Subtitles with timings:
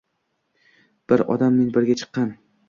[1.13, 2.35] Bir odam minbarga chiqiqqan.